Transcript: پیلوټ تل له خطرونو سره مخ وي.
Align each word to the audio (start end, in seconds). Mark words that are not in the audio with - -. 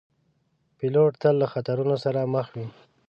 پیلوټ 0.77 1.11
تل 1.21 1.35
له 1.41 1.47
خطرونو 1.53 1.95
سره 2.03 2.19
مخ 2.33 2.47
وي. 2.55 2.67